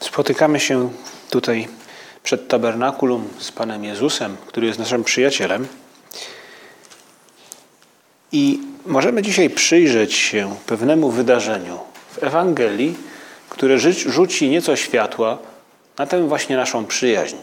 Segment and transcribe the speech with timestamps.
[0.00, 0.90] Spotykamy się
[1.30, 1.68] tutaj
[2.22, 5.68] przed tabernakulum z Panem Jezusem, który jest naszym przyjacielem.
[8.32, 11.78] I możemy dzisiaj przyjrzeć się pewnemu wydarzeniu
[12.10, 12.96] w Ewangelii,
[13.48, 15.38] które rzuci nieco światła
[15.98, 17.36] na tę właśnie naszą przyjaźń.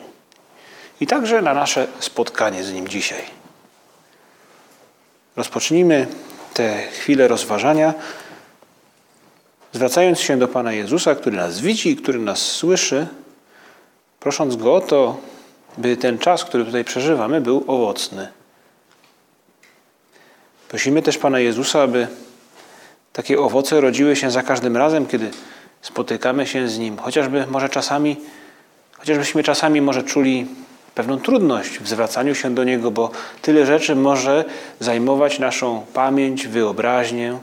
[1.02, 3.22] I także na nasze spotkanie z Nim dzisiaj.
[5.36, 6.08] Rozpocznijmy
[6.54, 7.94] te chwile rozważania
[9.74, 13.08] zwracając się do Pana Jezusa, który nas widzi i który nas słyszy,
[14.20, 15.18] prosząc Go o to,
[15.78, 18.28] by ten czas, który tutaj przeżywamy, był owocny.
[20.70, 22.08] Prosimy też Pana Jezusa, aby
[23.14, 25.32] takie owoce rodziły się za każdym razem, kiedy
[25.82, 26.98] spotykamy się z Nim.
[26.98, 28.18] Chociażby może czasami,
[28.92, 30.48] chociażbyśmy czasami może czuli
[30.96, 34.46] pewną trudność w zwracaniu się do Niego, bo tyle rzeczy może
[34.80, 37.38] zajmować naszą pamięć, wyobraźnię.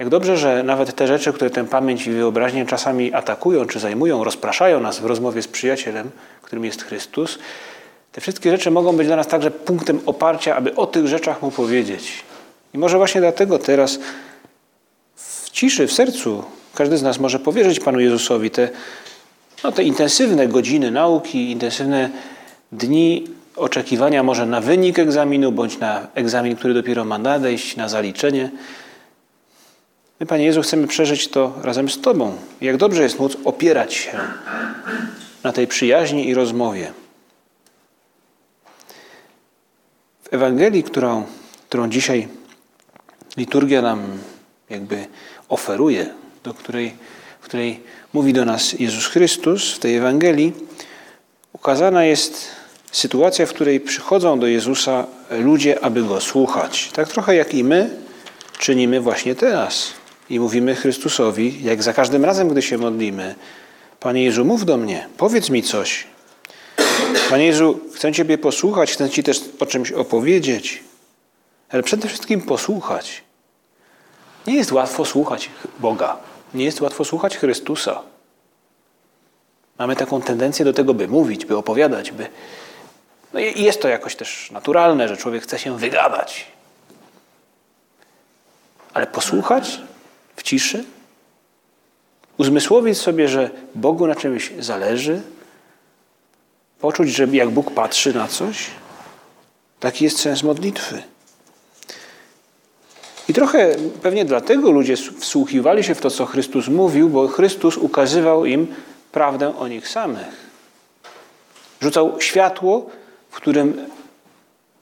[0.00, 4.24] Jak dobrze, że nawet te rzeczy, które tę pamięć i wyobraźnię czasami atakują czy zajmują,
[4.24, 6.10] rozpraszają nas w rozmowie z przyjacielem,
[6.42, 7.38] którym jest Chrystus,
[8.12, 11.50] te wszystkie rzeczy mogą być dla nas także punktem oparcia, aby o tych rzeczach mu
[11.50, 12.12] powiedzieć.
[12.74, 14.00] I może właśnie dlatego teraz
[15.16, 18.68] w ciszy, w sercu każdy z nas może powierzyć Panu Jezusowi te,
[19.64, 22.10] no, te intensywne godziny nauki, intensywne
[22.72, 23.26] dni
[23.56, 28.50] oczekiwania może na wynik egzaminu, bądź na egzamin, który dopiero ma nadejść, na zaliczenie.
[30.20, 32.36] My, Panie Jezu, chcemy przeżyć to razem z Tobą.
[32.60, 34.20] Jak dobrze jest móc opierać się
[35.44, 36.92] na tej przyjaźni i rozmowie.
[40.24, 41.24] W Ewangelii, którą,
[41.68, 42.28] którą dzisiaj
[43.36, 44.18] liturgia nam
[44.70, 45.06] jakby
[45.48, 46.06] oferuje,
[46.44, 46.94] do której,
[47.40, 47.80] w której
[48.12, 50.52] mówi do nas Jezus Chrystus, w tej Ewangelii,
[51.52, 52.48] ukazana jest
[52.92, 56.90] sytuacja, w której przychodzą do Jezusa ludzie, aby Go słuchać.
[56.92, 57.90] Tak trochę jak i my
[58.58, 59.99] czynimy właśnie teraz.
[60.30, 63.34] I mówimy Chrystusowi, jak za każdym razem, gdy się modlimy,
[64.00, 66.06] Panie Jezu, mów do mnie, powiedz mi coś.
[67.30, 70.84] Panie Jezu, chcę Ciebie posłuchać, chcę Ci też o czymś opowiedzieć,
[71.70, 73.22] ale przede wszystkim posłuchać.
[74.46, 76.16] Nie jest łatwo słuchać Boga,
[76.54, 78.02] nie jest łatwo słuchać Chrystusa.
[79.78, 82.26] Mamy taką tendencję do tego, by mówić, by opowiadać, by.
[83.32, 86.46] No i jest to jakoś też naturalne, że człowiek chce się wygadać.
[88.94, 89.80] Ale posłuchać
[90.40, 90.84] w ciszy,
[92.38, 95.22] uzmysłowić sobie, że Bogu na czymś zależy,
[96.80, 98.66] poczuć, że jak Bóg patrzy na coś,
[99.80, 101.02] taki jest sens modlitwy.
[103.28, 108.44] I trochę pewnie dlatego ludzie wsłuchiwali się w to, co Chrystus mówił, bo Chrystus ukazywał
[108.44, 108.66] im
[109.12, 110.50] prawdę o nich samych.
[111.80, 112.90] Rzucał światło,
[113.30, 113.86] w którym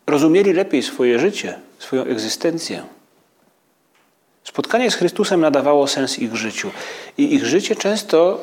[0.06, 2.97] rozumieli lepiej swoje życie, swoją egzystencję.
[4.48, 6.70] Spotkanie z Chrystusem nadawało sens ich życiu.
[7.18, 8.40] I ich życie często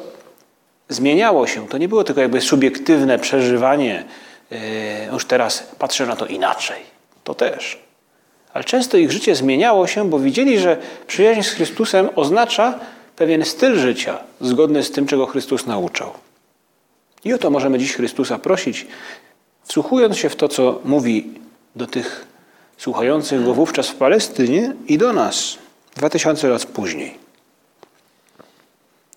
[0.90, 1.68] zmieniało się.
[1.68, 4.04] To nie było tylko jakby subiektywne przeżywanie,
[4.52, 4.58] yy,
[5.14, 6.78] już teraz patrzę na to inaczej.
[7.24, 7.80] To też.
[8.54, 10.78] Ale często ich życie zmieniało się, bo widzieli, że
[11.08, 12.80] przyjaźń z Chrystusem oznacza
[13.16, 16.12] pewien styl życia, zgodny z tym, czego Chrystus nauczał.
[17.24, 18.88] I o to możemy dziś Chrystusa prosić,
[19.64, 21.34] wsłuchując się w to, co mówi
[21.76, 22.26] do tych
[22.78, 25.65] słuchających go wówczas w Palestynie i do nas.
[25.96, 27.18] Dwa tysiące lat później.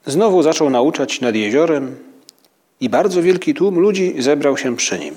[0.07, 1.97] Znowu zaczął nauczać nad jeziorem
[2.81, 5.17] i bardzo wielki tłum ludzi zebrał się przy nim.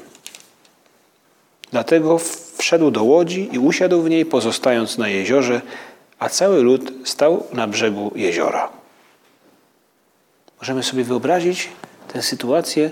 [1.72, 2.19] Dlatego
[2.57, 5.61] wszedł do łodzi i usiadł w niej, pozostając na jeziorze,
[6.19, 8.69] a cały lud stał na brzegu jeziora.
[10.59, 11.69] Możemy sobie wyobrazić
[12.13, 12.91] tę sytuację.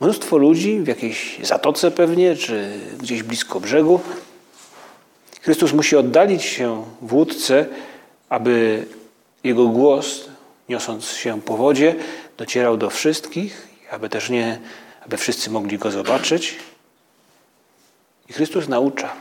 [0.00, 4.00] Mnóstwo ludzi w jakiejś zatoce pewnie, czy gdzieś blisko brzegu,
[5.40, 7.66] Chrystus musi oddalić się w łódce,
[8.28, 8.86] aby
[9.44, 10.28] jego głos,
[10.68, 11.94] niosąc się po wodzie,
[12.38, 14.58] docierał do wszystkich, aby też nie,
[15.04, 16.56] aby wszyscy mogli go zobaczyć.
[18.28, 19.12] I Chrystus naucza.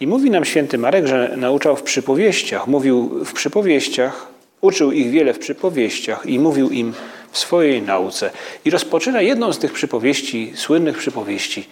[0.00, 2.66] I mówi nam święty Marek, że nauczał w przypowieściach.
[2.66, 4.26] Mówił w przypowieściach,
[4.60, 6.94] uczył ich wiele w przypowieściach i mówił im
[7.30, 8.30] w swojej nauce.
[8.64, 11.68] I rozpoczyna jedną z tych przypowieści, słynnych przypowieści,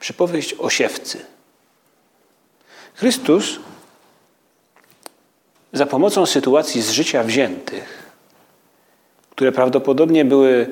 [0.00, 1.18] przypowieść o siewcy.
[2.94, 3.58] Chrystus
[5.72, 8.12] za pomocą sytuacji z życia wziętych,
[9.30, 10.66] które prawdopodobnie były,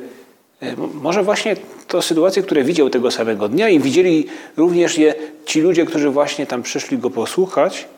[0.61, 1.57] e, może właśnie
[1.89, 4.27] to sytuacje, które widział tego samego dnia i widzieli
[4.57, 5.15] również je
[5.45, 7.89] ci ludzie, którzy właśnie tam przyszli go posłuchać.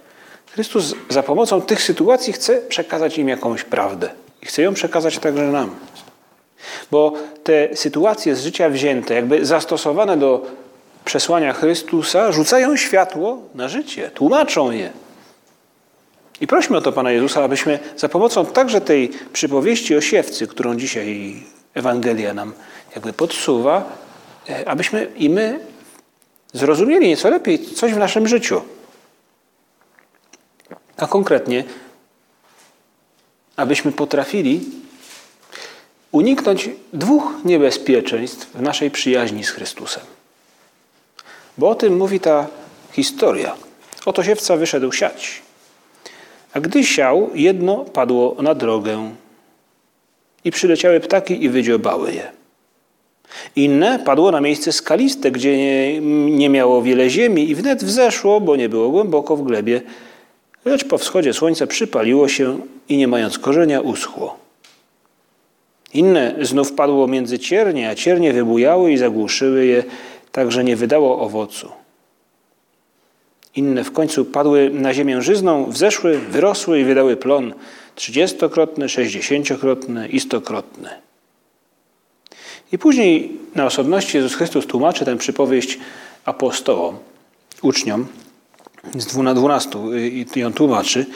[0.51, 4.11] Chrystus za pomocą tych sytuacji chce przekazać im jakąś prawdę
[4.43, 5.71] i chce ją przekazać także nam.
[6.91, 7.13] Bo
[7.45, 10.47] te sytuacje z życia wzięte, jakby zastosowane do
[11.05, 14.91] przesłania Chrystusa, rzucają światło na życie, tłumaczą je.
[16.41, 20.77] I prośmy o to Pana Jezusa, abyśmy za pomocą także tej przypowieści o siewcy, którą
[20.77, 21.37] dzisiaj
[21.75, 22.53] Ewangelia nam
[22.95, 23.99] jakby podsuwa,
[24.49, 25.61] e, abyśmy i my
[26.53, 28.63] zrozumieli nieco lepiej coś w naszym życiu.
[30.97, 31.65] A konkretnie,
[33.57, 34.61] abyśmy potrafili
[36.13, 40.03] uniknąć dwóch niebezpieczeństw w naszej przyjaźni z Chrystusem.
[41.59, 42.47] Bo o tym mówi ta
[42.93, 43.55] historia.
[44.07, 45.43] Oto siewca wyszedł siać.
[46.53, 49.11] A gdy siał, jedno padło na drogę
[50.45, 52.33] i przyleciały ptaki i wydziobały je.
[53.57, 56.01] Inne padło na miejsce skaliste, gdzie nie,
[56.31, 59.83] nie miało wiele ziemi i wnet wzeszło, bo nie było głęboko w glebie,
[60.65, 64.37] lecz po wschodzie słońca przypaliło się i nie mając korzenia uschło.
[65.95, 69.85] Inne znów padło między ciernie, a ciernie wybujały i zagłuszyły je,
[70.33, 71.73] tak że nie wydało owocu.
[73.55, 77.55] Inne w końcu padły na ziemię żyzną, wzeszły, wyrosły i wydały plon
[77.95, 80.89] trzydziestokrotny, sześćdziesięciokrotny i stokrotny.
[82.73, 85.79] I później na osobności Jezus Chrystus tłumaczy tę przypowieść
[86.25, 86.99] apostołom,
[87.63, 88.07] uczniom
[88.99, 91.07] z dwunastu i ją tłumaczy.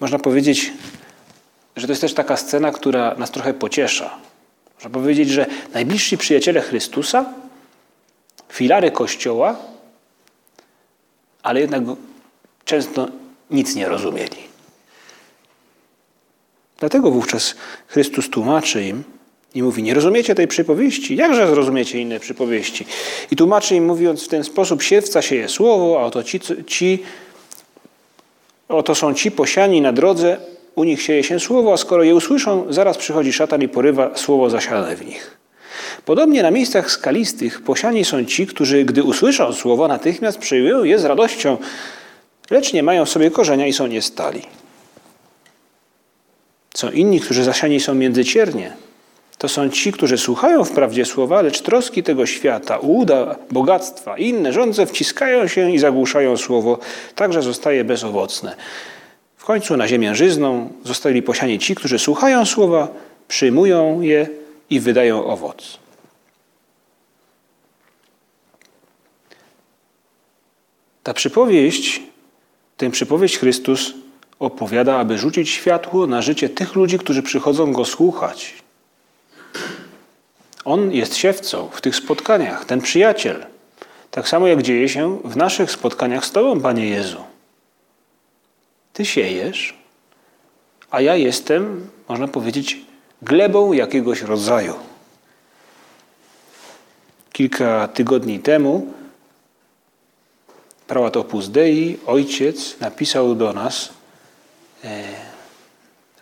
[0.00, 0.72] Można powiedzieć,
[1.76, 4.10] że to jest też taka scena, która nas trochę pociesza.
[4.74, 7.24] Można powiedzieć, że najbliżsi przyjaciele Chrystusa,
[8.50, 9.56] filary Kościoła,
[11.42, 11.82] ale jednak
[12.64, 13.08] często
[13.50, 14.50] nic nie rozumieli.
[16.78, 17.54] Dlatego wówczas
[17.86, 19.04] Chrystus tłumaczy im
[19.54, 21.16] i mówi: Nie rozumiecie tej przypowieści?
[21.16, 22.86] Jakże zrozumiecie inne przypowieści?
[23.30, 27.02] I tłumaczy im, mówiąc w ten sposób: Siewca sieje słowo, a oto ci, ci
[28.68, 30.36] oto są ci posiani na drodze,
[30.74, 34.50] u nich sieje się słowo, a skoro je usłyszą, zaraz przychodzi szatan i porywa słowo
[34.50, 35.40] zasiane w nich.
[36.04, 41.04] Podobnie na miejscach skalistych posiani są ci, którzy, gdy usłyszą słowo, natychmiast przyjmują je z
[41.04, 41.58] radością,
[42.50, 44.42] lecz nie mają w sobie korzenia i są niestali.
[46.74, 48.72] Są inni, którzy zasiani są między ciernie.
[49.38, 54.52] To są ci, którzy słuchają wprawdzie słowa, lecz troski tego świata, uda, bogactwa i inne
[54.52, 56.78] rządze wciskają się i zagłuszają słowo,
[57.14, 58.56] także zostaje bezowocne.
[59.36, 62.88] W końcu na ziemię żyzną zostali posiani ci, którzy słuchają słowa,
[63.28, 64.39] przyjmują je
[64.70, 65.78] i wydają owoc.
[71.02, 72.02] Ta przypowieść,
[72.76, 73.94] tę przypowieść Chrystus
[74.38, 78.54] opowiada, aby rzucić światło na życie tych ludzi, którzy przychodzą Go słuchać.
[80.64, 83.46] On jest siewcą w tych spotkaniach, ten przyjaciel.
[84.10, 87.24] Tak samo jak dzieje się w naszych spotkaniach z Tobą, Panie Jezu.
[88.92, 89.74] Ty siejesz,
[90.90, 92.80] a ja jestem, można powiedzieć,
[93.22, 94.74] glebą jakiegoś rodzaju.
[97.32, 98.86] Kilka tygodni temu
[100.86, 103.90] prałat Opus Dei, ojciec, napisał do nas
[104.84, 105.02] e,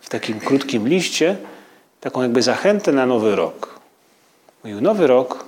[0.01, 1.37] w takim krótkim liście
[2.01, 3.79] taką jakby zachętę na nowy rok.
[4.63, 5.45] Mówił, nowy rok,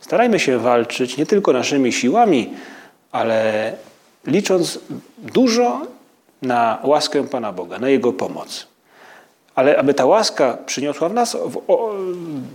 [0.00, 2.54] starajmy się walczyć nie tylko naszymi siłami,
[3.12, 3.72] ale
[4.26, 4.78] licząc
[5.18, 5.86] dużo
[6.42, 8.66] na łaskę Pana Boga, na Jego pomoc.
[9.56, 11.36] Ale aby ta łaska przyniosła w nas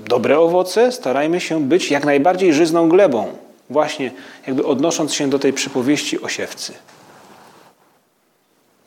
[0.05, 3.27] dobre owoce, starajmy się być jak najbardziej żyzną glebą,
[3.69, 4.11] właśnie
[4.47, 6.73] jakby odnosząc się do tej przypowieści o siewcy.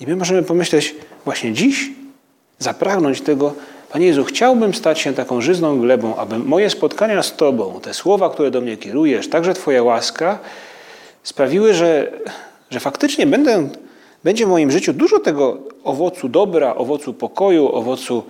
[0.01, 0.95] I my możemy pomyśleć
[1.25, 1.91] właśnie dziś,
[2.59, 3.55] zapragnąć tego,
[3.93, 8.31] Panie Jezu, chciałbym stać się taką żyzną glebą, aby moje spotkania z Tobą, te słowa,
[8.31, 10.39] które do mnie kierujesz, także Twoja łaska,
[11.23, 12.13] sprawiły, że,
[12.71, 13.69] że faktycznie będę,
[14.25, 18.25] będzie w moim życiu dużo tego owocu dobra, owocu pokoju, owocu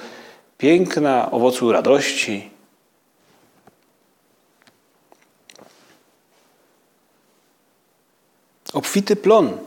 [0.58, 2.50] piękna, owocu radości.
[8.72, 9.58] Obfity plon.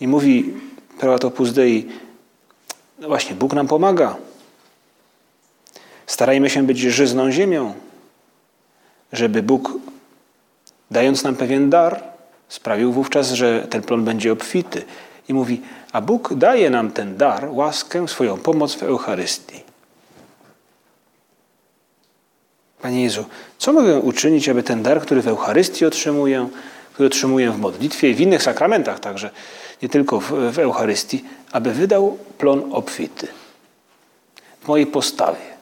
[0.00, 0.54] I mówi
[0.98, 1.88] prałat Opus Dei,
[2.98, 4.16] no właśnie, Bóg nam pomaga.
[6.06, 7.74] Starajmy się być żyzną ziemią,
[9.12, 9.72] żeby Bóg,
[10.90, 12.11] dając nam pewien dar,
[12.52, 14.84] sprawił wówczas, że ten plon będzie obfity.
[15.28, 15.60] I mówi,
[15.92, 19.60] a Bóg daje nam ten dar, łaskę, swoją pomoc w Eucharystii.
[22.82, 23.24] Panie Jezu,
[23.58, 26.48] co mogę uczynić, aby ten dar, który w Eucharystii otrzymuję,
[26.92, 29.30] który otrzymuję w modlitwie i w innych sakramentach także,
[29.82, 33.28] nie tylko w, w Eucharystii, aby wydał plon obfity
[34.60, 35.52] w mojej postawie.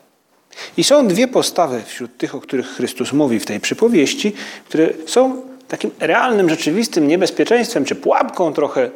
[0.76, 4.32] I są dwie postawy wśród tych, o których Chrystus mówi w tej przypowieści,
[4.64, 8.90] które są takim realnym, rzeczywistym niebezpieczeństwem, czy pułapką trochę,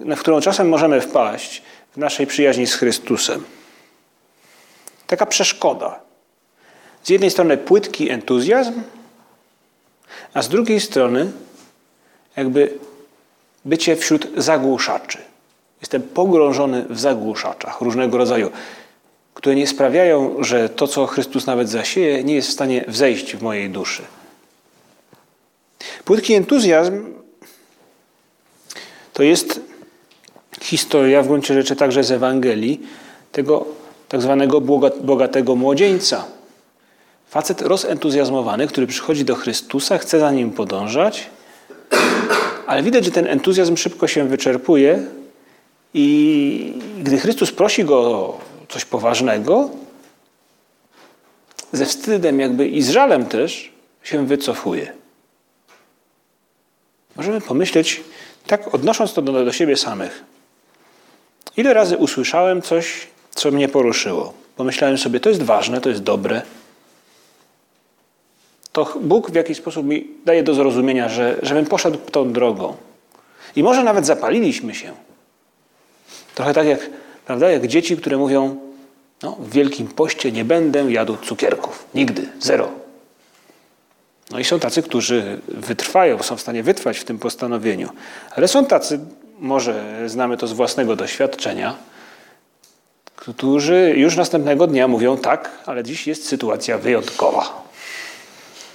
[0.00, 3.44] na którą czasem możemy wpaść w naszej przyjaźni z Chrystusem.
[5.06, 6.00] Taka przeszkoda.
[7.02, 8.72] Z jednej strony płytki entuzjazm,
[10.34, 11.32] a z drugiej strony
[12.36, 12.72] jakby
[13.64, 15.18] bycie wśród zagłuszaczy.
[15.80, 18.50] Jestem pogrążony w zagłuszaczach różnego rodzaju,
[19.34, 23.42] które nie sprawiają, że to, co Chrystus nawet zasieje, nie jest w stanie wzejść w
[23.42, 24.02] mojej duszy.
[26.04, 27.04] Płytki entuzjazm
[29.12, 29.60] to jest
[30.60, 32.80] historia w gruncie rzeczy także z Ewangelii
[33.32, 33.66] tego
[34.08, 34.60] tak zwanego
[35.00, 36.24] bogatego młodzieńca.
[37.28, 41.30] Facet rozentuzjazmowany, który przychodzi do Chrystusa, chce za nim podążać,
[42.66, 45.02] ale widać, że ten entuzjazm szybko się wyczerpuje
[45.94, 49.70] i gdy Chrystus prosi go o coś poważnego,
[51.72, 54.95] ze wstydem jakby i z żalem też się wycofuje.
[57.16, 58.00] Możemy pomyśleć,
[58.46, 60.24] tak odnosząc to do, do siebie samych.
[61.56, 64.32] Ile razy usłyszałem coś, co mnie poruszyło?
[64.56, 66.42] Pomyślałem sobie, to jest ważne, to jest dobre.
[68.72, 72.76] To Bóg w jakiś sposób mi daje do zrozumienia, że, żebym poszedł tą drogą.
[73.56, 74.92] I może nawet zapaliliśmy się.
[76.34, 76.90] Trochę tak jak,
[77.26, 78.56] prawda, jak dzieci, które mówią,
[79.22, 81.86] no, w Wielkim Poście nie będę jadł cukierków.
[81.94, 82.28] Nigdy.
[82.40, 82.85] Zero.
[84.30, 87.88] No i są tacy, którzy wytrwają, są w stanie wytrwać w tym postanowieniu.
[88.36, 89.00] Ale są tacy,
[89.38, 91.76] może znamy to z własnego doświadczenia,
[93.16, 97.66] którzy już następnego dnia mówią tak, ale dziś jest sytuacja wyjątkowa.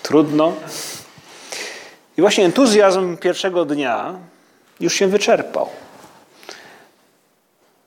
[0.03, 0.53] Trudno.
[2.17, 4.15] I właśnie entuzjazm pierwszego dnia
[4.79, 5.69] już się wyczerpał.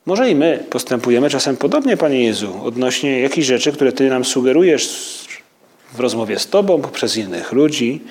[0.05, 5.25] Może i my postępujemy czasem podobnie, Panie Jezu, odnośnie jakichś rzeczy, które Ty nam sugerujesz
[5.95, 8.01] w rozmowie z Tobą, poprzez innych ludzi.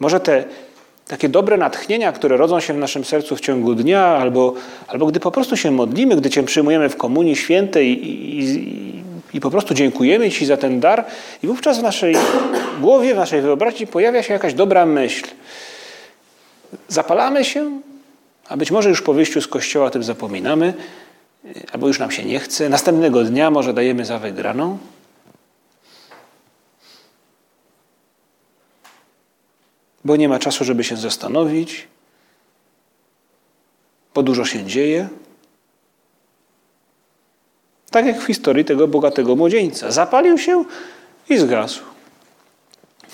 [0.00, 0.44] Może te
[1.08, 4.54] takie dobre natchnienia, które rodzą się w naszym sercu w ciągu dnia, albo,
[4.88, 9.40] albo gdy po prostu się modlimy, gdy Cię przyjmujemy w Komunii Świętej i, i, i
[9.40, 11.04] po prostu dziękujemy Ci za ten dar,
[11.42, 12.16] i wówczas w naszej
[12.80, 15.26] głowie, w naszej wyobraźni pojawia się jakaś dobra myśl.
[16.88, 17.80] Zapalamy się,
[18.48, 20.74] a być może już po wyjściu z kościoła o tym zapominamy,
[21.72, 22.68] albo już nam się nie chce.
[22.68, 24.78] Następnego dnia może dajemy za wygraną.
[30.04, 31.88] Bo nie ma czasu, żeby się zastanowić,
[34.14, 35.08] bo dużo się dzieje.
[37.90, 39.90] Tak jak w historii tego bogatego młodzieńca.
[39.90, 40.64] Zapalił się
[41.28, 41.82] i zgasł.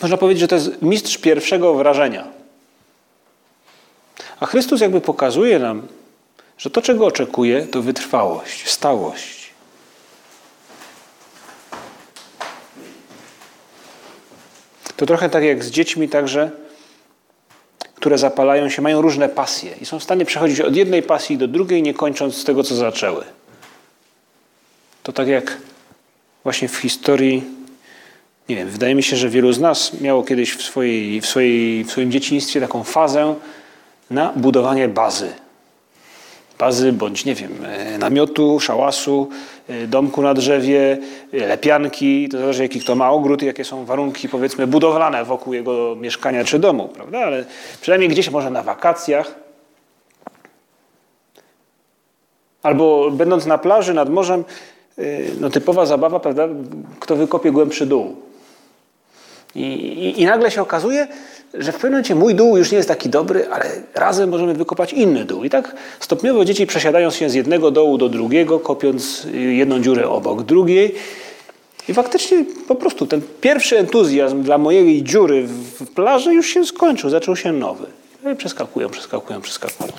[0.02, 2.28] Można powiedzieć, że to jest mistrz pierwszego wrażenia.
[4.40, 5.88] A Chrystus jakby pokazuje nam,
[6.59, 9.50] że to, czego oczekuje, to wytrwałość, stałość.
[14.97, 16.50] To trochę tak jak z dziećmi także
[18.06, 21.48] które zapalają się, mają różne pasje i są w stanie przechodzić od jednej pasji do
[21.48, 23.25] drugiej, nie kończąc z tego, co zaczęły.
[25.02, 25.58] To tak jak
[26.44, 27.44] właśnie w historii,
[28.48, 31.84] nie wiem, wydaje mi się, że wielu z nas miało kiedyś w, swojej, w, swojej,
[31.84, 33.34] w swoim dzieciństwie taką fazę
[34.10, 35.32] na budowanie bazy
[36.58, 39.28] bazy, bądź nie wiem, e, namiotu, szałasu,
[39.68, 40.98] e, domku na drzewie,
[41.32, 45.54] e, lepianki, to zależy jaki kto ma ogród i jakie są warunki powiedzmy budowlane wokół
[45.54, 47.18] jego mieszkania czy domu, prawda?
[47.18, 47.44] Ale
[47.80, 49.34] przynajmniej gdzieś może na wakacjach
[52.62, 54.44] albo będąc na plaży nad morzem,
[55.40, 56.48] no typowa zabawa, prawda?
[57.00, 58.16] Kto wykopie głębszy dół.
[59.54, 61.08] I, i, I, nagle się okazuje,
[61.58, 64.92] że w pewnym momencie mój dół już nie jest taki dobry, ale razem możemy wykopać
[64.92, 65.44] inny dół.
[65.44, 70.42] I tak stopniowo dzieci przesiadają się z jednego dołu do drugiego, kopiąc jedną dziurę obok
[70.42, 70.94] drugiej.
[71.88, 77.10] I faktycznie po prostu ten pierwszy entuzjazm dla mojej dziury w plaży już się skończył,
[77.10, 77.86] zaczął się nowy.
[78.25, 79.92] No I przeskakują, przeskakują, przeskakują.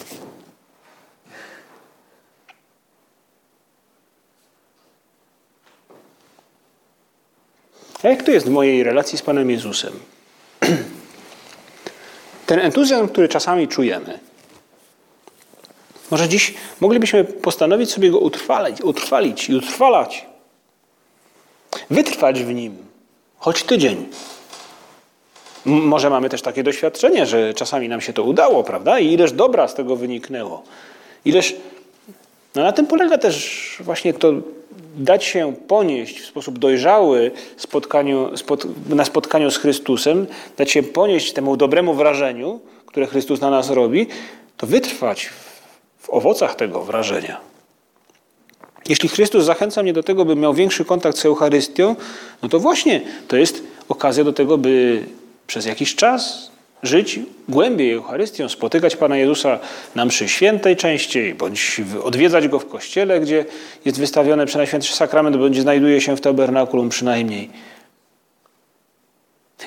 [8.04, 9.94] A jak to jest w mojej relacji z Panem Jezusem?
[12.48, 14.20] Ten entuzjazm, który czasami czujemy,
[16.12, 20.26] może dziś moglibyśmy postanowić sobie go utrwalić, utrwalić i utrwalać.
[21.90, 22.78] Wytrwać w nim,
[23.38, 24.06] choć tydzień.
[25.66, 29.00] Może mamy też takie doświadczenie, że czasami nam się to udało, prawda?
[29.00, 30.64] I ileż dobra z tego wyniknęło.
[31.26, 31.56] Ileż.
[32.56, 34.34] No na tym polega też właśnie to
[34.98, 41.34] dać się ponieść w sposób dojrzały spotkaniu, spot, na spotkaniu z Chrystusem, dać się ponieść
[41.34, 44.08] temu dobremu wrażeniu, które Chrystus na nas robi,
[44.58, 45.30] to wytrwać
[46.00, 47.38] w owocach tego wrażenia.
[48.90, 51.96] Jeśli Chrystus zachęca mnie do tego, bym miał większy kontakt z Eucharystią,
[52.42, 55.04] no to właśnie to jest okazja do tego, by
[55.48, 56.52] przez jakiś czas
[56.84, 57.20] żyć
[57.50, 59.60] głębiej Eucharystią, spotykać Pana Jezusa
[59.96, 63.46] na mszy świętej częściej, bądź odwiedzać Go w kościele, gdzie
[63.86, 67.50] jest wystawiony Przenajświętszy Sakrament, bądź znajduje się w tabernakulum przynajmniej.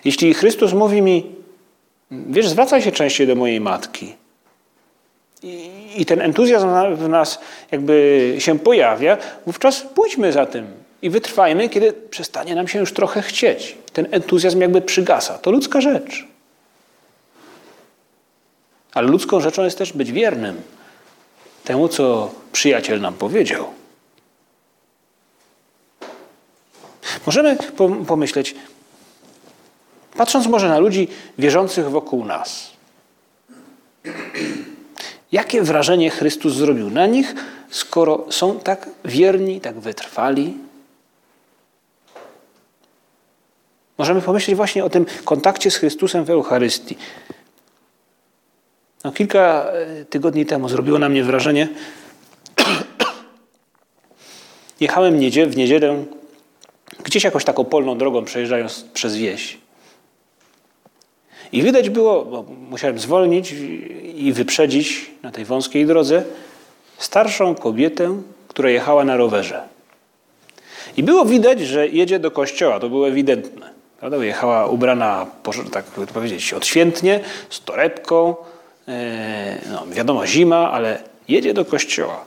[0.05, 1.27] Jeśli Chrystus mówi mi,
[2.11, 4.15] wiesz, zwracaj się częściej do mojej matki,
[5.97, 7.39] i ten entuzjazm w nas
[7.71, 10.67] jakby się pojawia, wówczas pójdźmy za tym
[11.03, 13.77] i wytrwajmy, kiedy przestanie nam się już trochę chcieć.
[13.93, 15.39] Ten entuzjazm jakby przygasa.
[15.39, 16.30] To ludzka rzecz.
[18.95, 20.63] Ale ludzką rzeczą jest też być wiernym
[21.65, 23.67] temu, co przyjaciel nam powiedział.
[27.27, 27.57] Możemy
[28.07, 28.55] pomyśleć,
[30.17, 32.71] patrząc może na ludzi wierzących wokół nas,
[35.33, 37.35] jakie wrażenie Chrystus zrobił na nich,
[37.71, 40.59] skoro są tak wierni, tak wytrwali?
[43.99, 46.97] Możemy pomyśleć właśnie o tym kontakcie z Chrystusem w Eucharystii.
[49.05, 51.69] No, kilka e, tygodni temu zrobiło na mnie wrażenie.
[54.81, 56.05] Jechałem w niedzielę
[57.05, 59.59] gdzieś jakoś taką polną drogą, przejeżdżając przez wieś.
[61.53, 63.55] I widać było, bo musiałem zwolnić
[64.15, 66.23] i wyprzedzić na tej wąskiej drodze
[66.99, 69.63] starszą kobietę, która jechała na rowerze.
[70.97, 73.71] I było widać, że jedzie do kościoła, to było ewidentne.
[74.01, 74.25] Prawda?
[74.25, 75.27] Jechała ubrana,
[75.73, 78.37] tak powiedzieć, odświętnie, z torebką,
[79.73, 82.25] no, wiadomo, zima, ale jedzie do kościoła.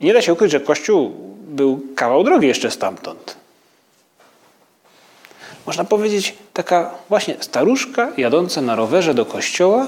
[0.00, 1.12] Nie da się ukryć, że kościół
[1.48, 3.44] był kawał drogi jeszcze stamtąd
[5.66, 9.86] można powiedzieć, taka właśnie staruszka jadąca na rowerze do kościoła,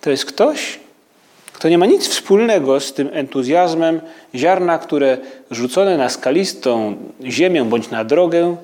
[0.00, 0.78] to jest ktoś,
[1.52, 4.00] kto nie ma nic wspólnego z tym entuzjazmem
[4.34, 5.18] ziarna, które
[5.50, 8.56] rzucone na skalistą ziemię bądź na drogę,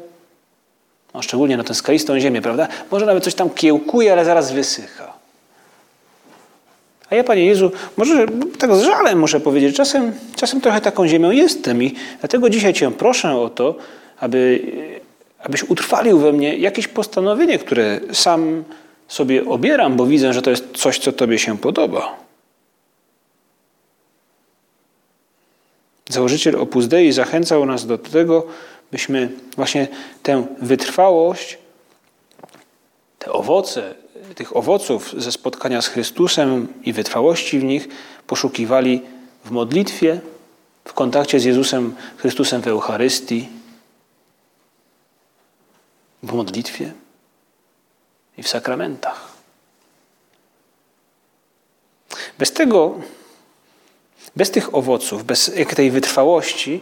[1.14, 2.68] no szczególnie na tę skalistą ziemię, prawda?
[2.90, 5.13] Może nawet coś tam kiełkuje, ale zaraz wysycha.
[7.14, 8.26] Ja, Panie Jezu, może
[8.58, 12.90] tak z żalem muszę powiedzieć, czasem, czasem trochę taką ziemią jestem i dlatego dzisiaj Cię
[12.90, 13.74] proszę o to,
[14.20, 14.60] aby
[15.44, 18.64] abyś utrwalił we mnie jakieś postanowienie, które sam
[19.08, 22.16] sobie obieram, bo widzę, że to jest coś, co Tobie się podoba.
[26.08, 28.46] Założyciel Opus Dei zachęcał nas do tego,
[28.92, 29.88] byśmy właśnie
[30.22, 31.58] tę wytrwałość,
[33.18, 33.94] te owoce,
[34.34, 37.88] tych owoców ze spotkania z Chrystusem i wytrwałości w nich
[38.26, 39.02] poszukiwali
[39.44, 40.20] w modlitwie,
[40.84, 43.48] w kontakcie z Jezusem Chrystusem w Eucharystii,
[46.22, 46.92] w modlitwie
[48.38, 49.34] i w sakramentach.
[52.38, 52.94] Bez tego,
[54.36, 56.80] bez tych owoców, bez tej wytrwałości,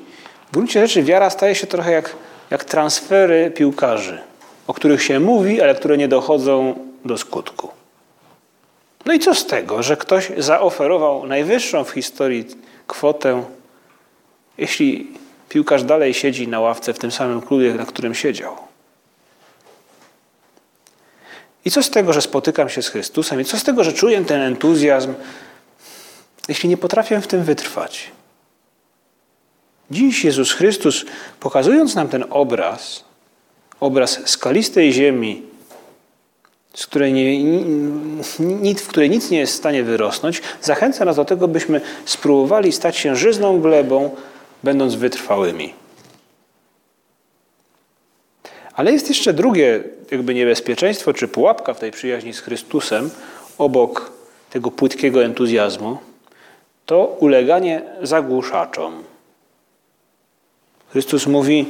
[0.48, 2.16] w gruncie rzeczy wiara staje się trochę jak,
[2.50, 4.20] jak transfery piłkarzy,
[4.66, 6.74] o których się mówi, ale które nie dochodzą
[7.05, 7.71] do skutku.
[9.05, 12.47] No i co z tego, że ktoś zaoferował najwyższą w historii
[12.87, 13.45] kwotę,
[14.59, 15.07] jeśli
[15.49, 18.57] piłkarz dalej siedzi na ławce w tym samym klubie, na którym siedział?
[21.65, 23.41] I co z tego, że spotykam się z Chrystusem?
[23.41, 25.15] I co z tego, że czuję ten entuzjazm,
[26.49, 28.11] jeśli nie potrafię w tym wytrwać?
[29.91, 31.05] Dziś Jezus Chrystus,
[31.41, 33.05] pokazując nam ten obraz,
[33.81, 35.43] obraz skalistej ziemi,
[36.74, 37.38] z której nie,
[38.38, 42.72] nic, w której nic nie jest w stanie wyrosnąć, zachęca nas do tego, byśmy spróbowali
[42.72, 44.11] stać się żyzną glebą,
[44.62, 45.74] będąc wytrwałymi.
[48.74, 53.11] Ale jest jeszcze drugie jakby niebezpieczeństwo czy pułapka w tej przyjaźni z Chrystusem,
[53.58, 54.12] obok
[54.50, 55.98] tego płytkiego entuzjazmu,
[56.87, 59.04] to uleganie zagłuszaczom.
[60.90, 61.66] Chrystus mówi,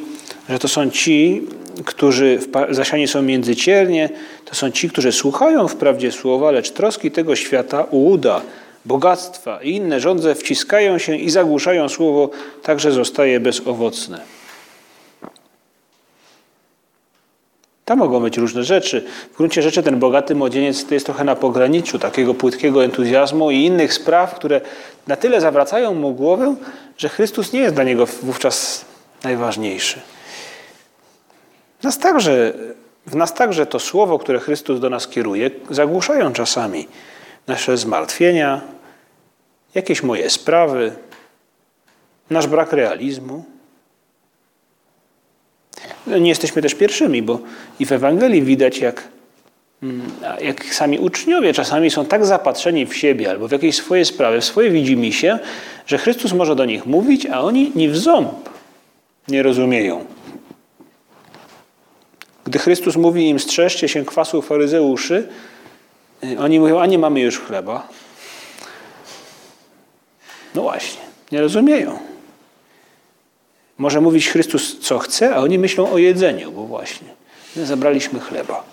[0.49, 1.43] że to są ci,
[1.85, 2.39] którzy
[2.71, 4.11] zasiani są między ciernie,
[4.45, 8.41] to są ci, którzy słuchają wprawdzie słowa, lecz troski tego świata, ułuda,
[8.85, 12.31] bogactwa i inne żądze wciskają się i zagłuszają słowo,
[12.63, 14.21] także zostaje bezowocne.
[17.85, 19.05] Tam mogą być różne rzeczy.
[19.33, 23.65] W gruncie rzeczy ten bogaty młodzieniec to jest trochę na pograniczu takiego płytkiego entuzjazmu i
[23.65, 24.61] innych spraw, które
[25.07, 26.55] na tyle zawracają mu głowę,
[26.99, 28.85] że Chrystus nie jest dla niego wówczas
[29.25, 30.01] najważniejszy.
[31.83, 32.53] Nas także,
[33.07, 36.89] w nas także to słowo, które Chrystus do nas kieruje, zagłuszają czasami
[37.47, 38.61] nasze zmartwienia,
[39.75, 40.93] jakieś moje sprawy,
[42.31, 43.45] nasz brak realizmu.
[46.07, 47.39] Nie jesteśmy też pierwszymi, bo
[47.79, 49.09] i w Ewangelii widać, jak
[49.83, 54.41] mm, jak sami uczniowie czasami są tak zapatrzeni w siebie albo w jakieś swoje sprawy,
[54.41, 55.39] w swoje widzimisię,
[55.87, 58.49] że Chrystus może do nich mówić, a oni ni w ząb
[59.29, 60.05] nie rozumieją.
[62.45, 65.29] Gdy Chrystus mówi im strzeżcie się kwasu faryzeuszy,
[66.25, 67.89] y, oni mówią, a nie mamy już chleba.
[70.55, 71.01] No właśnie,
[71.33, 71.99] nie rozumieją.
[73.79, 77.09] Może mówić Chrystus co chce, a oni myślą o jedzeniu, bo właśnie
[77.57, 78.65] my zabraliśmy chleba.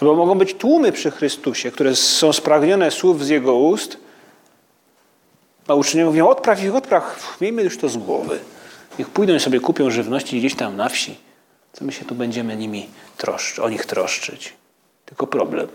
[0.00, 3.96] Albo mogą być tłumy przy Chrystusie, które są spragnione słów z Jego ust,
[5.68, 8.38] a uczniowie mówią, odpraw ich, odpraw, miejmy już to z głowy.
[8.98, 11.16] Niech pójdą i sobie kupią żywności gdzieś tam na wsi.
[11.72, 14.52] Co my się tu będziemy nimi troszczyć, o nich troszczyć?
[15.06, 15.68] Tylko problem.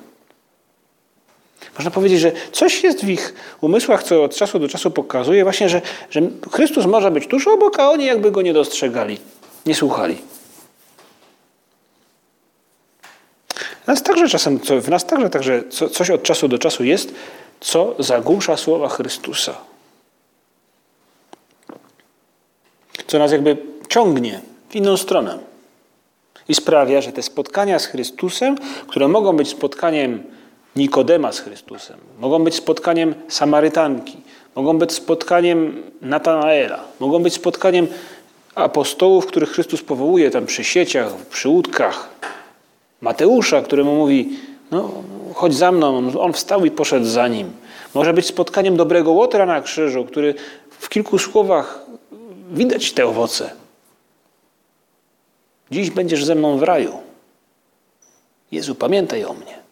[1.77, 5.69] Można powiedzieć, że coś jest w ich umysłach, co od czasu do czasu pokazuje właśnie,
[5.69, 9.19] że, że Chrystus może być tuż obok, a oni jakby go nie dostrzegali,
[9.65, 10.17] nie słuchali.
[13.88, 17.13] Nas także czasem, w nas także, także coś od czasu do czasu jest,
[17.60, 19.58] co zagłusza słowa Chrystusa.
[23.08, 23.58] Co nas jakby
[23.89, 25.39] ciągnie w inną stronę.
[26.49, 28.55] I sprawia, że te spotkania z Chrystusem,
[28.88, 30.23] które mogą być spotkaniem
[30.75, 34.17] Nikodema z Chrystusem, mogą być spotkaniem Samarytanki,
[34.55, 37.88] mogą być spotkaniem Natanaela, mogą być spotkaniem
[38.55, 42.10] apostołów, których Chrystus powołuje tam przy sieciach, przy łódkach.
[43.01, 44.29] Mateusza, któremu mówi,
[44.71, 44.91] no
[45.34, 47.51] chodź za mną, on wstał i poszedł za nim.
[47.93, 50.34] Może być spotkaniem dobrego Łotra na krzyżu, który
[50.69, 51.86] w kilku słowach
[52.51, 53.64] widać te owoce.
[55.71, 56.97] Dziś będziesz ze mną w raju.
[58.51, 59.65] Jezu, pamiętaj o mnie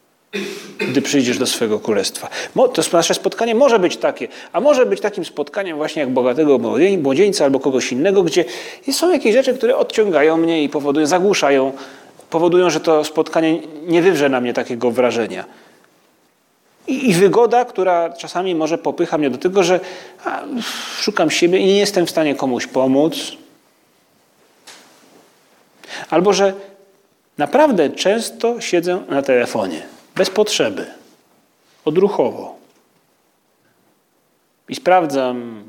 [0.79, 2.29] gdy przyjdziesz do swego królestwa.
[2.73, 6.59] To nasze spotkanie może być takie, a może być takim spotkaniem właśnie jak bogatego
[7.01, 8.45] młodzieńca albo kogoś innego, gdzie
[8.91, 11.71] są jakieś rzeczy, które odciągają mnie i powodują, zagłuszają,
[12.29, 15.45] powodują, że to spotkanie nie wywrze na mnie takiego wrażenia.
[16.87, 19.79] I, i wygoda, która czasami może popycha mnie do tego, że
[20.25, 20.43] a,
[20.99, 23.31] szukam siebie i nie jestem w stanie komuś pomóc.
[26.09, 26.53] Albo że
[27.37, 29.81] naprawdę często siedzę na telefonie
[30.15, 30.85] bez potrzeby,
[31.85, 32.55] odruchowo.
[34.69, 35.63] I sprawdzam,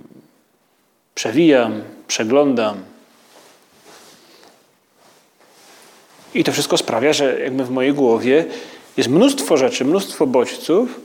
[1.15, 2.85] przewijam, przeglądam.
[6.35, 8.45] I to wszystko sprawia, że jakby w mojej głowie
[8.97, 11.01] jest mnóstwo rzeczy, mnóstwo bodźców,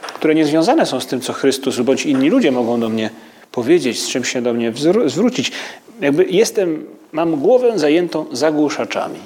[0.00, 3.10] które nie związane są z tym, co Chrystus bądź inni ludzie mogą do mnie
[3.52, 4.72] powiedzieć, z czym się do mnie
[5.06, 5.52] zwrócić.
[6.00, 9.20] Jakby jestem, mam głowę zajętą zagłuszaczami.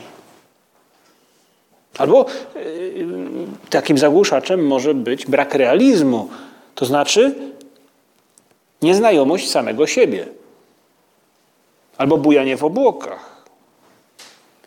[1.98, 3.06] Albo y,
[3.70, 6.28] takim zagłuszaczem może być brak realizmu,
[6.74, 7.34] to znaczy
[8.82, 10.26] nieznajomość samego siebie.
[11.98, 13.44] Albo bujanie w obłokach.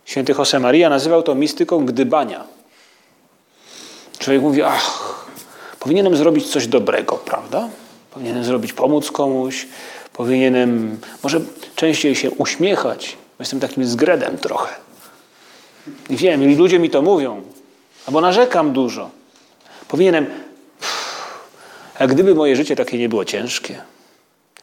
[0.06, 2.44] Święty Josemaria nazywał to mistyką gdybania.
[4.20, 5.26] Człowiek mówi, ach,
[5.80, 7.70] powinienem zrobić coś dobrego, prawda?
[8.12, 9.68] Powinienem zrobić, pomóc komuś,
[10.14, 11.42] powinienem może
[11.76, 14.76] częściej się uśmiechać, bo jestem takim zgredem trochę.
[16.10, 17.42] I wiem, i ludzie mi to mówią,
[18.08, 19.10] albo narzekam dużo.
[19.88, 20.26] Powinienem.
[22.00, 23.82] A gdyby moje życie takie nie było ciężkie,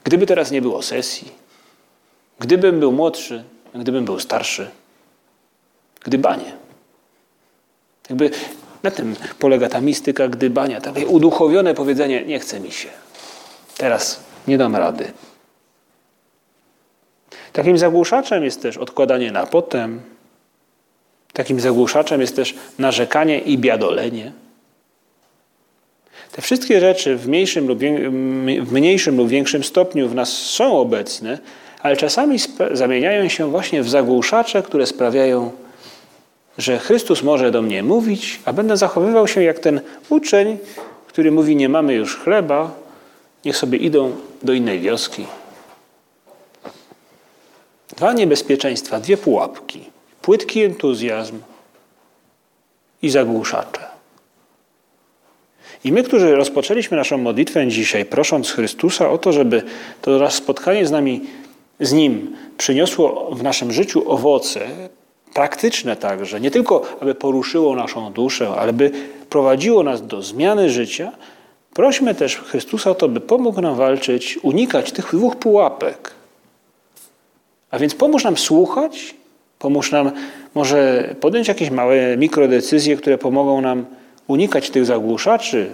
[0.05, 1.33] gdyby teraz nie było sesji,
[2.39, 4.71] gdybym był młodszy, gdybym był starszy,
[6.05, 6.53] gdybanie.
[8.09, 8.31] Jakby
[8.83, 12.89] na tym polega ta mistyka gdybania, takie uduchowione powiedzenie: Nie chce mi się.
[13.77, 15.13] Teraz nie dam rady.
[17.53, 20.01] Takim zagłuszaczem jest też odkładanie na potem,
[21.33, 24.33] Takim zagłuszaczem jest też narzekanie i biadolenie.
[26.33, 27.79] Te wszystkie rzeczy w mniejszym lub,
[28.63, 31.39] w mniejszym lub większym stopniu w nas są obecne,
[31.83, 32.39] ale czasami
[32.73, 35.51] zamieniają się właśnie w zagłuszacze, które sprawiają,
[36.59, 40.59] że Chrystus może do mnie mówić, a będę zachowywał się jak ten uczeń,
[41.07, 42.71] który mówi: Nie mamy już chleba,
[43.45, 45.27] niech sobie idą do innej wioski.
[48.01, 49.81] Dwa niebezpieczeństwa, dwie pułapki
[50.23, 51.39] płytki entuzjazm
[53.03, 53.81] i zagłuszacze.
[55.85, 59.63] I my, którzy rozpoczęliśmy naszą modlitwę dzisiaj, prosząc Chrystusa o to, żeby
[60.03, 61.21] to spotkanie z nami,
[61.81, 64.61] z Nim przyniosło w naszym życiu owoce,
[65.35, 68.91] praktyczne także, nie tylko aby poruszyło naszą duszę, ale by
[69.31, 71.13] prowadziło nas do zmiany życia,
[71.75, 76.20] prośmy też Chrystusa o to, by pomógł nam walczyć, unikać tych dwóch pułapek.
[77.71, 79.15] A więc pomóż nam słuchać
[79.61, 80.11] Pomóż nam
[80.55, 83.87] może podjąć jakieś małe mikrodecyzje, które pomogą nam
[84.27, 85.71] unikać tych zagłuszaczy.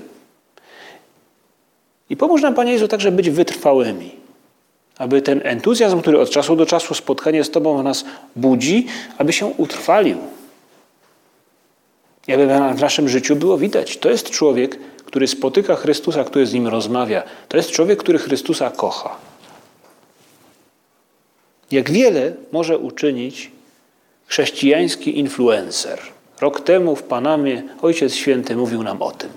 [2.11, 4.11] I pomóż nam, Panie Jezu, także być wytrwałymi.
[4.98, 8.04] Aby ten entuzjazm, który od czasu do czasu spotkanie z Tobą w nas
[8.37, 8.87] budzi,
[9.18, 10.18] aby się utrwalił.
[12.26, 16.66] Jakby w naszym życiu było widać, to jest człowiek, który spotyka Chrystusa, który z nim
[16.66, 17.22] rozmawia.
[17.48, 19.16] To jest człowiek, który Chrystusa kocha.
[21.70, 23.50] Jak wiele może uczynić
[24.26, 26.00] chrześcijański influencer.
[26.40, 29.31] Rok temu w Panamie Ojciec Święty mówił nam o tym.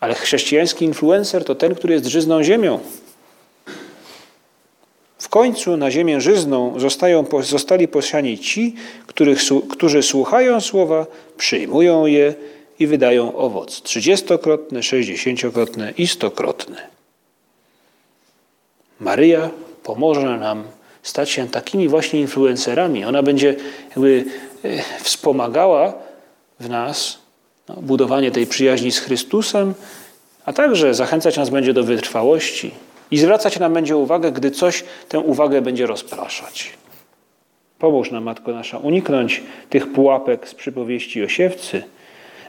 [0.00, 2.80] Ale chrześcijański influencer to ten, który jest żyzną ziemią.
[5.18, 8.74] W końcu na ziemię żyzną zostają, zostali posiani ci,
[9.06, 9.38] których,
[9.70, 12.34] którzy słuchają słowa, przyjmują je
[12.78, 16.76] i wydają owoc trzydziestokrotny, sześćdziesięciokrotny i stokrotny.
[19.00, 19.50] Maryja
[19.86, 20.64] pomoże nam
[21.02, 23.04] stać się takimi właśnie influencerami.
[23.04, 23.56] Ona będzie
[23.90, 24.24] jakby
[24.64, 25.94] e, wspomagała
[26.60, 27.18] w nas
[27.68, 29.74] no, budowanie tej przyjaźni z Chrystusem,
[30.44, 32.70] a także zachęcać nas będzie do wytrwałości
[33.10, 36.72] i zwracać nam będzie uwagę, gdy coś tę uwagę będzie rozpraszać.
[37.78, 41.82] Pomóż nam, Matko Nasza, uniknąć tych pułapek z przypowieści o siewcy,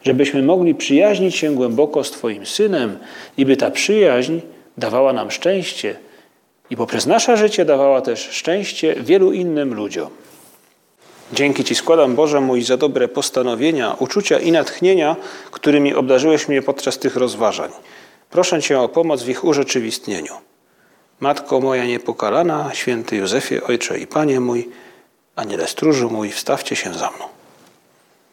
[0.03, 2.97] żebyśmy mogli przyjaźnić się głęboko z Twoim Synem
[3.37, 4.39] i by ta przyjaźń
[4.77, 6.06] dawała nam szczęście
[6.69, 10.09] i poprzez nasze życie dawała też szczęście wielu innym ludziom.
[11.33, 15.15] Dzięki Ci składam, Boże mój, za dobre postanowienia, uczucia i natchnienia,
[15.51, 17.71] którymi obdarzyłeś mnie podczas tych rozważań.
[18.29, 20.33] Proszę Cię o pomoc w ich urzeczywistnieniu.
[21.19, 24.69] Matko moja niepokalana, święty Józefie, Ojcze i Panie mój,
[25.35, 27.36] Aniele stróżu mój, wstawcie się za mną.